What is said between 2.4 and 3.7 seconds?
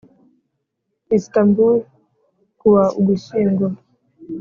ku wa ugushyingo